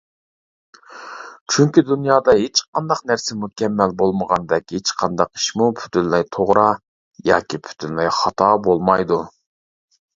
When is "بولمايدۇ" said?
8.69-9.25